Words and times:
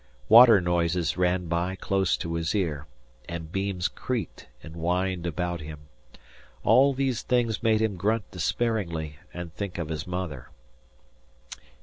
Water 0.29 0.59
noises 0.59 1.15
ran 1.15 1.45
by 1.45 1.75
close 1.75 2.17
to 2.17 2.33
his 2.33 2.55
ear, 2.55 2.87
and 3.29 3.51
beams 3.51 3.87
creaked 3.87 4.47
and 4.63 4.73
whined 4.73 5.27
about 5.27 5.61
him. 5.61 5.89
All 6.63 6.93
these 6.95 7.21
things 7.21 7.61
made 7.61 7.83
him 7.83 7.97
grunt 7.97 8.31
despairingly 8.31 9.19
and 9.31 9.53
think 9.53 9.77
of 9.77 9.89
his 9.89 10.07
mother. 10.07 10.49